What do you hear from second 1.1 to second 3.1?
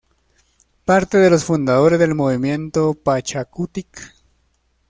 de los fundadores del movimiento